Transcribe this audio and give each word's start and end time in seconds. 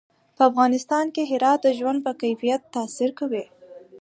په 0.35 0.41
افغانستان 0.49 1.05
کې 1.15 1.29
هرات 1.31 1.59
د 1.63 1.67
ژوند 1.77 1.99
په 2.05 2.11
کیفیت 2.21 2.61
تاثیر 2.75 3.09
کوي. 3.19 3.45